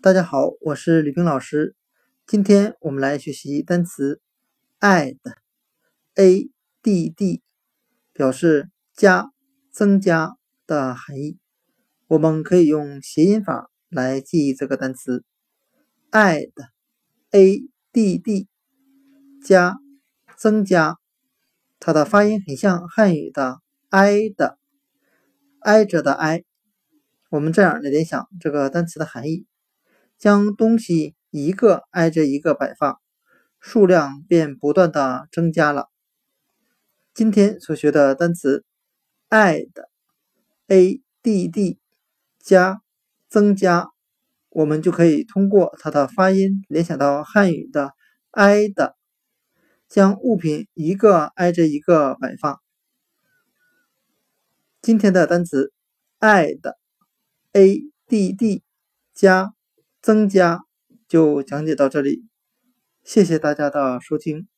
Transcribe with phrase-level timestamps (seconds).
[0.00, 1.74] 大家好，我是李冰老师。
[2.24, 4.20] 今天我们来学习单词
[4.78, 6.48] add，a
[6.80, 7.42] d d，
[8.12, 9.32] 表示加、
[9.72, 10.36] 增加
[10.68, 11.36] 的含义。
[12.06, 15.24] 我们可以用谐音法来记忆这个单词
[16.12, 18.46] add，a d d，
[19.44, 19.78] 加、
[20.36, 20.96] 增加。
[21.80, 24.60] 它的发音很像汉语的挨的，
[25.58, 26.44] 挨着的挨。
[27.30, 29.44] 我们这样来联想这个单词的含义。
[30.18, 33.00] 将东西一个挨着一个摆放，
[33.60, 35.88] 数量便不断的增加了。
[37.14, 38.64] 今天所学的单词
[39.30, 41.78] add，a d d，
[42.40, 42.82] 加，
[43.28, 43.90] 增加，
[44.48, 47.92] 我们就可以通过它的发音联想到汉语的
[48.32, 48.96] 挨的，
[49.88, 52.60] 将物品一个挨着一个摆放。
[54.82, 55.72] 今天的单词
[56.18, 58.64] add，a d d，
[59.14, 59.54] 加。
[60.00, 60.60] 增加
[61.06, 62.24] 就讲解到这里，
[63.04, 64.48] 谢谢大家的收听。